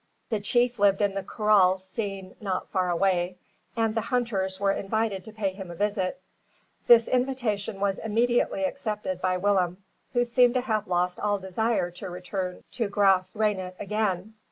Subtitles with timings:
[0.31, 3.37] The chief lived in the kraal seen not far away;
[3.77, 6.19] and the hunters were invited to pay him a visit.
[6.87, 9.83] This invitation was immediately accepted by Willem,
[10.13, 14.33] who seemed to have lost all desire to return to Graaf Reinet again.